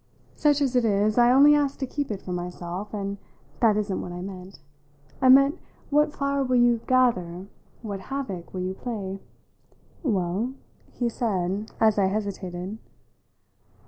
[0.33, 3.19] Such as it is, I only ask to keep it for myself, and
[3.59, 4.57] that isn't what I meant.
[5.21, 5.59] I meant
[5.91, 7.45] what flower will you gather,
[7.83, 9.19] what havoc will you play?"
[10.01, 10.55] "Well?"
[10.91, 12.79] he said as I hesitated.